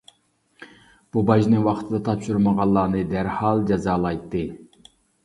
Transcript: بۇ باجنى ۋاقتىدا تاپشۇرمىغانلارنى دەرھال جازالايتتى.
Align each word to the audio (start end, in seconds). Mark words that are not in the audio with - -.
بۇ 1.17 1.21
باجنى 1.27 1.59
ۋاقتىدا 1.67 1.99
تاپشۇرمىغانلارنى 2.07 3.05
دەرھال 3.13 3.63
جازالايتتى. 3.73 4.43